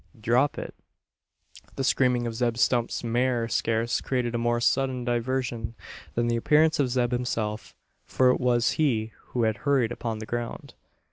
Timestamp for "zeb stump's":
2.33-3.03